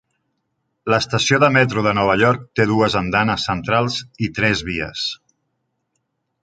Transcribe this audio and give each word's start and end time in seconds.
L'estació 0.93 1.39
de 1.43 1.49
metro 1.57 1.83
de 1.89 1.93
Nova 1.97 2.15
York 2.23 2.47
té 2.61 2.67
dues 2.73 2.97
andanes 3.03 3.47
centrals 3.51 4.01
i 4.29 4.33
tres 4.41 4.67
vies. 4.71 5.07